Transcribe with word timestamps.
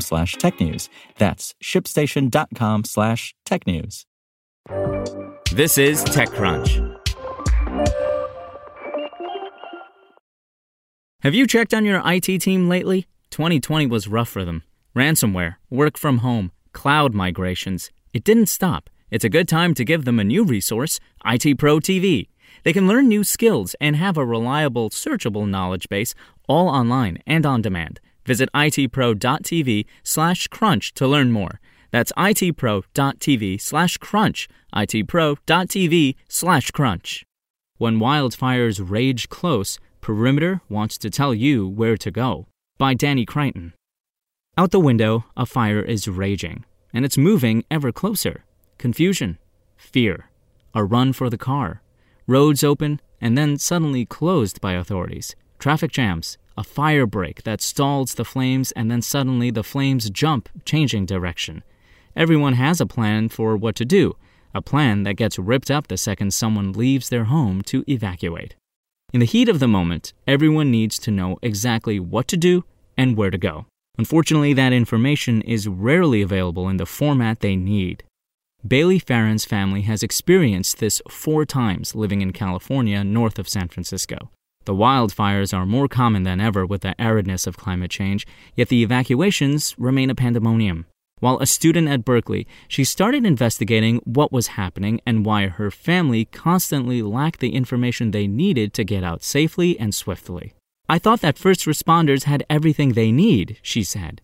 slash 0.00 0.36
technews. 0.36 0.88
That's 1.18 1.54
shipstation.com 1.62 2.84
slash 2.84 3.34
technews. 3.46 4.04
This 5.52 5.78
is 5.78 6.02
TechCrunch. 6.04 6.94
Have 11.20 11.34
you 11.34 11.46
checked 11.46 11.72
on 11.72 11.84
your 11.84 12.02
IT 12.04 12.38
team 12.40 12.68
lately? 12.68 13.06
2020 13.30 13.86
was 13.86 14.08
rough 14.08 14.28
for 14.28 14.44
them. 14.44 14.62
Ransomware, 14.94 15.56
work 15.70 15.96
from 15.96 16.18
home, 16.18 16.52
cloud 16.72 17.14
migrations. 17.14 17.90
It 18.12 18.24
didn't 18.24 18.46
stop. 18.46 18.90
It's 19.10 19.24
a 19.24 19.28
good 19.28 19.48
time 19.48 19.74
to 19.74 19.84
give 19.84 20.04
them 20.04 20.20
a 20.20 20.24
new 20.24 20.44
resource, 20.44 21.00
IT 21.24 21.58
Pro 21.58 21.78
TV. 21.78 22.28
They 22.62 22.72
can 22.72 22.86
learn 22.86 23.08
new 23.08 23.24
skills 23.24 23.74
and 23.80 23.96
have 23.96 24.16
a 24.16 24.24
reliable, 24.24 24.90
searchable 24.90 25.48
knowledge 25.48 25.88
base 25.88 26.14
all 26.48 26.68
online 26.68 27.18
and 27.26 27.46
on 27.46 27.62
demand. 27.62 28.00
Visit 28.26 28.48
itpro.tv 28.54 29.86
slash 30.02 30.48
crunch 30.48 30.94
to 30.94 31.06
learn 31.06 31.32
more. 31.32 31.60
That's 31.90 32.12
itpro.tv 32.12 33.60
slash 33.60 33.96
crunch, 33.98 34.48
itpro.tv 34.74 36.16
slash 36.28 36.70
crunch. 36.70 37.24
When 37.78 37.98
wildfires 37.98 38.90
rage 38.90 39.28
close, 39.28 39.78
Perimeter 40.00 40.60
wants 40.68 40.98
to 40.98 41.10
tell 41.10 41.32
you 41.32 41.68
where 41.68 41.96
to 41.96 42.10
go. 42.10 42.46
By 42.78 42.94
Danny 42.94 43.24
Crichton. 43.24 43.72
Out 44.56 44.70
the 44.70 44.80
window, 44.80 45.24
a 45.36 45.46
fire 45.46 45.80
is 45.80 46.06
raging, 46.06 46.64
and 46.92 47.04
it's 47.04 47.18
moving 47.18 47.64
ever 47.70 47.90
closer. 47.90 48.44
Confusion, 48.78 49.38
fear, 49.76 50.30
a 50.74 50.84
run 50.84 51.12
for 51.12 51.30
the 51.30 51.38
car, 51.38 51.82
roads 52.26 52.62
open 52.62 53.00
and 53.20 53.38
then 53.38 53.56
suddenly 53.56 54.04
closed 54.04 54.60
by 54.60 54.72
authorities, 54.72 55.34
traffic 55.58 55.90
jams, 55.90 56.38
a 56.56 56.64
fire 56.64 57.06
break 57.06 57.42
that 57.42 57.60
stalls 57.60 58.14
the 58.14 58.24
flames 58.24 58.72
and 58.72 58.90
then 58.90 59.02
suddenly 59.02 59.50
the 59.50 59.64
flames 59.64 60.10
jump, 60.10 60.48
changing 60.64 61.06
direction. 61.06 61.62
Everyone 62.16 62.54
has 62.54 62.80
a 62.80 62.86
plan 62.86 63.28
for 63.28 63.56
what 63.56 63.74
to 63.76 63.84
do, 63.84 64.16
a 64.54 64.62
plan 64.62 65.02
that 65.02 65.14
gets 65.14 65.38
ripped 65.38 65.70
up 65.70 65.88
the 65.88 65.96
second 65.96 66.32
someone 66.32 66.72
leaves 66.72 67.08
their 67.08 67.24
home 67.24 67.62
to 67.62 67.84
evacuate. 67.88 68.54
In 69.12 69.20
the 69.20 69.26
heat 69.26 69.48
of 69.48 69.58
the 69.58 69.68
moment, 69.68 70.12
everyone 70.26 70.70
needs 70.70 70.98
to 71.00 71.10
know 71.10 71.38
exactly 71.42 71.98
what 72.00 72.28
to 72.28 72.36
do 72.36 72.64
and 72.96 73.16
where 73.16 73.30
to 73.30 73.38
go. 73.38 73.66
Unfortunately, 73.96 74.52
that 74.52 74.72
information 74.72 75.40
is 75.42 75.68
rarely 75.68 76.20
available 76.22 76.68
in 76.68 76.78
the 76.78 76.86
format 76.86 77.40
they 77.40 77.54
need. 77.54 78.02
Bailey 78.66 78.98
Farren's 78.98 79.44
family 79.44 79.82
has 79.82 80.02
experienced 80.02 80.78
this 80.78 81.02
four 81.08 81.44
times 81.44 81.94
living 81.94 82.22
in 82.22 82.32
California 82.32 83.04
north 83.04 83.38
of 83.38 83.48
San 83.48 83.68
Francisco. 83.68 84.30
The 84.64 84.74
wildfires 84.74 85.56
are 85.56 85.66
more 85.66 85.88
common 85.88 86.22
than 86.22 86.40
ever 86.40 86.64
with 86.64 86.82
the 86.82 86.94
aridness 86.98 87.46
of 87.46 87.56
climate 87.56 87.90
change, 87.90 88.26
yet 88.54 88.68
the 88.68 88.82
evacuations 88.82 89.74
remain 89.78 90.08
a 90.08 90.14
pandemonium. 90.14 90.86
While 91.20 91.38
a 91.38 91.46
student 91.46 91.88
at 91.88 92.04
Berkeley, 92.04 92.46
she 92.68 92.84
started 92.84 93.24
investigating 93.24 93.98
what 94.04 94.32
was 94.32 94.58
happening 94.58 95.00
and 95.06 95.24
why 95.24 95.48
her 95.48 95.70
family 95.70 96.26
constantly 96.26 97.02
lacked 97.02 97.40
the 97.40 97.54
information 97.54 98.10
they 98.10 98.26
needed 98.26 98.72
to 98.74 98.84
get 98.84 99.04
out 99.04 99.22
safely 99.22 99.78
and 99.78 99.94
swiftly. 99.94 100.54
I 100.88 100.98
thought 100.98 101.20
that 101.20 101.38
first 101.38 101.66
responders 101.66 102.24
had 102.24 102.44
everything 102.50 102.92
they 102.92 103.12
need, 103.12 103.58
she 103.62 103.84
said. 103.84 104.20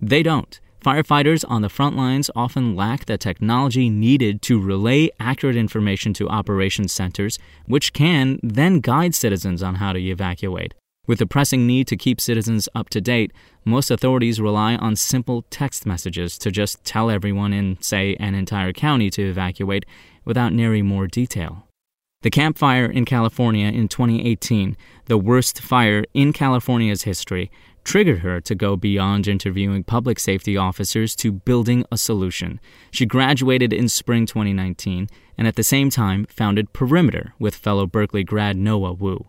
They 0.00 0.22
don't. 0.22 0.60
Firefighters 0.86 1.44
on 1.48 1.62
the 1.62 1.68
front 1.68 1.96
lines 1.96 2.30
often 2.36 2.76
lack 2.76 3.06
the 3.06 3.18
technology 3.18 3.90
needed 3.90 4.40
to 4.42 4.60
relay 4.60 5.10
accurate 5.18 5.56
information 5.56 6.12
to 6.12 6.28
operations 6.28 6.92
centers, 6.92 7.40
which 7.66 7.92
can 7.92 8.38
then 8.40 8.78
guide 8.78 9.12
citizens 9.12 9.64
on 9.64 9.74
how 9.74 9.92
to 9.92 9.98
evacuate. 9.98 10.74
With 11.08 11.18
the 11.18 11.26
pressing 11.26 11.66
need 11.66 11.88
to 11.88 11.96
keep 11.96 12.20
citizens 12.20 12.68
up 12.72 12.88
to 12.90 13.00
date, 13.00 13.32
most 13.64 13.90
authorities 13.90 14.40
rely 14.40 14.76
on 14.76 14.94
simple 14.94 15.42
text 15.50 15.86
messages 15.86 16.38
to 16.38 16.52
just 16.52 16.84
tell 16.84 17.10
everyone 17.10 17.52
in, 17.52 17.78
say, 17.80 18.14
an 18.20 18.36
entire 18.36 18.72
county 18.72 19.10
to 19.10 19.28
evacuate 19.28 19.84
without 20.24 20.52
nearing 20.52 20.86
more 20.86 21.08
detail. 21.08 21.66
The 22.22 22.30
Camp 22.30 22.58
Fire 22.58 22.86
in 22.86 23.04
California 23.04 23.66
in 23.66 23.88
2018, 23.88 24.76
the 25.06 25.18
worst 25.18 25.60
fire 25.60 26.04
in 26.14 26.32
California's 26.32 27.02
history, 27.02 27.50
triggered 27.86 28.18
her 28.18 28.40
to 28.40 28.54
go 28.54 28.76
beyond 28.76 29.28
interviewing 29.28 29.84
public 29.84 30.18
safety 30.18 30.56
officers 30.56 31.14
to 31.14 31.30
building 31.30 31.84
a 31.92 31.96
solution. 31.96 32.58
She 32.90 33.06
graduated 33.06 33.72
in 33.72 33.88
spring 33.88 34.26
2019 34.26 35.08
and 35.38 35.46
at 35.46 35.54
the 35.54 35.62
same 35.62 35.88
time 35.88 36.26
founded 36.26 36.72
Perimeter 36.72 37.32
with 37.38 37.54
fellow 37.54 37.86
Berkeley 37.86 38.24
grad 38.24 38.56
Noah 38.56 38.92
Wu. 38.92 39.28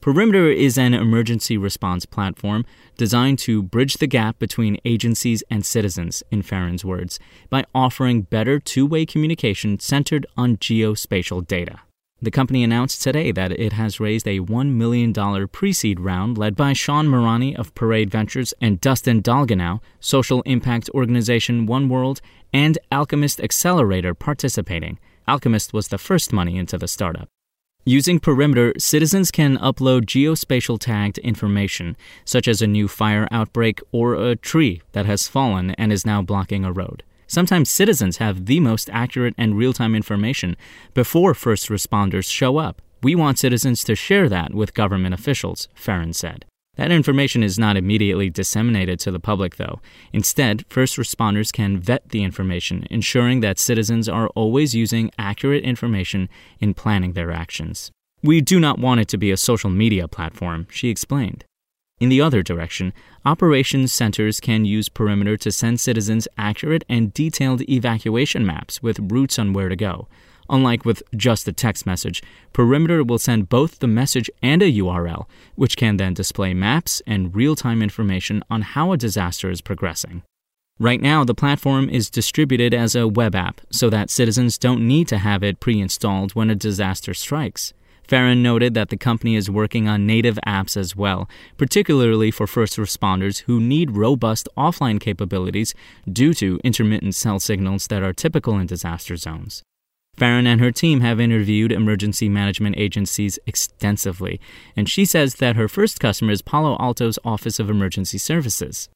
Perimeter 0.00 0.48
is 0.48 0.78
an 0.78 0.94
emergency 0.94 1.58
response 1.58 2.06
platform 2.06 2.64
designed 2.96 3.38
to 3.40 3.62
bridge 3.62 3.98
the 3.98 4.06
gap 4.06 4.38
between 4.38 4.78
agencies 4.86 5.44
and 5.50 5.66
citizens, 5.66 6.22
in 6.30 6.40
Farren's 6.40 6.86
words, 6.86 7.18
by 7.50 7.66
offering 7.74 8.22
better 8.22 8.58
two 8.58 8.86
way 8.86 9.04
communication 9.04 9.78
centered 9.78 10.24
on 10.38 10.56
geospatial 10.56 11.46
data. 11.46 11.80
The 12.22 12.30
company 12.30 12.62
announced 12.62 13.00
today 13.00 13.32
that 13.32 13.50
it 13.52 13.72
has 13.72 13.98
raised 13.98 14.28
a 14.28 14.40
$1 14.40 14.74
million 14.74 15.48
pre 15.48 15.72
seed 15.72 15.98
round 16.00 16.36
led 16.36 16.54
by 16.54 16.74
Sean 16.74 17.08
Merani 17.08 17.56
of 17.56 17.74
Parade 17.74 18.10
Ventures 18.10 18.52
and 18.60 18.78
Dustin 18.78 19.22
Dolginow, 19.22 19.80
social 20.00 20.42
impact 20.42 20.90
organization 20.92 21.64
One 21.64 21.88
World, 21.88 22.20
and 22.52 22.76
Alchemist 22.92 23.40
Accelerator 23.40 24.12
participating. 24.12 24.98
Alchemist 25.26 25.72
was 25.72 25.88
the 25.88 25.96
first 25.96 26.30
money 26.30 26.58
into 26.58 26.76
the 26.76 26.88
startup. 26.88 27.28
Using 27.86 28.20
Perimeter, 28.20 28.74
citizens 28.76 29.30
can 29.30 29.56
upload 29.56 30.04
geospatial 30.04 30.78
tagged 30.78 31.16
information, 31.18 31.96
such 32.26 32.46
as 32.46 32.60
a 32.60 32.66
new 32.66 32.86
fire 32.86 33.26
outbreak 33.30 33.80
or 33.92 34.14
a 34.14 34.36
tree 34.36 34.82
that 34.92 35.06
has 35.06 35.26
fallen 35.26 35.70
and 35.70 35.90
is 35.90 36.04
now 36.04 36.20
blocking 36.20 36.66
a 36.66 36.72
road. 36.72 37.02
Sometimes 37.30 37.70
citizens 37.70 38.16
have 38.16 38.46
the 38.46 38.58
most 38.58 38.90
accurate 38.92 39.36
and 39.38 39.56
real 39.56 39.72
time 39.72 39.94
information 39.94 40.56
before 40.94 41.32
first 41.32 41.68
responders 41.68 42.28
show 42.28 42.56
up. 42.56 42.82
We 43.04 43.14
want 43.14 43.38
citizens 43.38 43.84
to 43.84 43.94
share 43.94 44.28
that 44.28 44.52
with 44.52 44.74
government 44.74 45.14
officials, 45.14 45.68
Farren 45.72 46.12
said. 46.12 46.44
That 46.74 46.90
information 46.90 47.44
is 47.44 47.56
not 47.56 47.76
immediately 47.76 48.30
disseminated 48.30 48.98
to 49.00 49.12
the 49.12 49.20
public, 49.20 49.58
though. 49.58 49.80
Instead, 50.12 50.64
first 50.68 50.96
responders 50.96 51.52
can 51.52 51.78
vet 51.78 52.08
the 52.08 52.24
information, 52.24 52.84
ensuring 52.90 53.38
that 53.40 53.60
citizens 53.60 54.08
are 54.08 54.26
always 54.30 54.74
using 54.74 55.12
accurate 55.16 55.62
information 55.62 56.28
in 56.58 56.74
planning 56.74 57.12
their 57.12 57.30
actions. 57.30 57.92
We 58.24 58.40
do 58.40 58.58
not 58.58 58.80
want 58.80 59.02
it 59.02 59.08
to 59.08 59.18
be 59.18 59.30
a 59.30 59.36
social 59.36 59.70
media 59.70 60.08
platform, 60.08 60.66
she 60.68 60.88
explained. 60.88 61.44
In 62.00 62.08
the 62.08 62.22
other 62.22 62.42
direction, 62.42 62.94
operations 63.26 63.92
centers 63.92 64.40
can 64.40 64.64
use 64.64 64.88
Perimeter 64.88 65.36
to 65.36 65.52
send 65.52 65.80
citizens 65.80 66.26
accurate 66.38 66.82
and 66.88 67.12
detailed 67.12 67.60
evacuation 67.68 68.46
maps 68.46 68.82
with 68.82 69.12
routes 69.12 69.38
on 69.38 69.52
where 69.52 69.68
to 69.68 69.76
go. 69.76 70.08
Unlike 70.48 70.86
with 70.86 71.02
just 71.14 71.46
a 71.46 71.52
text 71.52 71.84
message, 71.84 72.22
Perimeter 72.54 73.04
will 73.04 73.18
send 73.18 73.50
both 73.50 73.78
the 73.78 73.86
message 73.86 74.30
and 74.42 74.62
a 74.62 74.72
URL, 74.72 75.26
which 75.56 75.76
can 75.76 75.98
then 75.98 76.14
display 76.14 76.54
maps 76.54 77.02
and 77.06 77.36
real 77.36 77.54
time 77.54 77.82
information 77.82 78.42
on 78.50 78.62
how 78.62 78.92
a 78.92 78.96
disaster 78.96 79.50
is 79.50 79.60
progressing. 79.60 80.22
Right 80.78 81.02
now, 81.02 81.24
the 81.24 81.34
platform 81.34 81.90
is 81.90 82.08
distributed 82.08 82.72
as 82.72 82.96
a 82.96 83.06
web 83.06 83.34
app 83.34 83.60
so 83.70 83.90
that 83.90 84.08
citizens 84.08 84.56
don't 84.56 84.88
need 84.88 85.06
to 85.08 85.18
have 85.18 85.42
it 85.42 85.60
pre 85.60 85.78
installed 85.78 86.34
when 86.34 86.48
a 86.48 86.54
disaster 86.54 87.12
strikes. 87.12 87.74
Farren 88.10 88.42
noted 88.42 88.74
that 88.74 88.88
the 88.88 88.96
company 88.96 89.36
is 89.36 89.48
working 89.48 89.86
on 89.86 90.04
native 90.04 90.36
apps 90.44 90.76
as 90.76 90.96
well, 90.96 91.30
particularly 91.56 92.32
for 92.32 92.48
first 92.48 92.76
responders 92.76 93.42
who 93.42 93.60
need 93.60 93.92
robust 93.92 94.48
offline 94.58 94.98
capabilities 94.98 95.76
due 96.12 96.34
to 96.34 96.58
intermittent 96.64 97.14
cell 97.14 97.38
signals 97.38 97.86
that 97.86 98.02
are 98.02 98.12
typical 98.12 98.58
in 98.58 98.66
disaster 98.66 99.16
zones. 99.16 99.62
Farren 100.16 100.48
and 100.48 100.60
her 100.60 100.72
team 100.72 101.02
have 101.02 101.20
interviewed 101.20 101.70
emergency 101.70 102.28
management 102.28 102.76
agencies 102.76 103.38
extensively, 103.46 104.40
and 104.74 104.88
she 104.88 105.04
says 105.04 105.36
that 105.36 105.54
her 105.54 105.68
first 105.68 106.00
customer 106.00 106.32
is 106.32 106.42
Palo 106.42 106.76
Alto's 106.78 107.20
Office 107.24 107.60
of 107.60 107.70
Emergency 107.70 108.18
Services. 108.18 108.88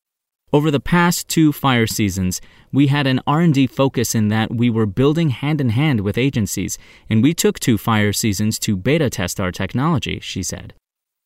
Over 0.52 0.70
the 0.70 0.78
past 0.78 1.28
two 1.28 1.52
fire 1.52 1.86
seasons, 1.86 2.40
we 2.72 2.86
had 2.86 3.08
an 3.08 3.20
R&D 3.26 3.66
focus 3.66 4.14
in 4.14 4.28
that 4.28 4.54
we 4.54 4.70
were 4.70 4.86
building 4.86 5.30
hand 5.30 5.60
in 5.60 5.70
hand 5.70 6.02
with 6.02 6.16
agencies, 6.16 6.78
and 7.10 7.24
we 7.24 7.34
took 7.34 7.58
two 7.58 7.76
fire 7.76 8.12
seasons 8.12 8.60
to 8.60 8.76
beta 8.76 9.10
test 9.10 9.40
our 9.40 9.50
technology, 9.50 10.20
she 10.20 10.44
said. 10.44 10.72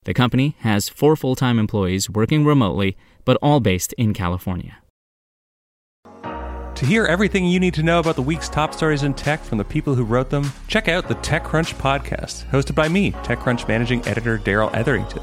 The 0.05 0.15
company 0.15 0.57
has 0.61 0.89
four 0.89 1.15
full-time 1.15 1.59
employees 1.59 2.09
working 2.09 2.47
remotely, 2.47 2.97
but 3.27 3.37
all 3.43 3.61
based 3.61 3.93
in 3.99 4.15
California. 4.15 4.79
To 6.15 6.87
hear 6.87 7.05
everything 7.05 7.45
you 7.45 7.61
need 7.61 7.75
to 7.75 7.83
know 7.83 7.99
about 7.99 8.17
the 8.17 8.23
week's 8.23 8.49
top 8.49 8.73
stories 8.73 9.03
in 9.03 9.13
tech 9.13 9.43
from 9.43 9.59
the 9.59 9.65
people 9.65 9.95
who 9.95 10.05
wrote 10.05 10.31
them, 10.31 10.53
check 10.69 10.89
out 10.89 11.09
the 11.09 11.17
TechCrunch 11.17 11.75
podcast, 11.75 12.47
hosted 12.47 12.75
by 12.75 12.89
me, 12.89 13.11
TechCrunch 13.11 13.69
managing 13.69 14.07
editor 14.07 14.39
Darrell 14.39 14.71
Etherington. 14.73 15.23